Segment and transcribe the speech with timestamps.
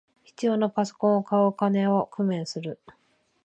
[0.23, 2.79] 必要なパソコンを買う金を工面する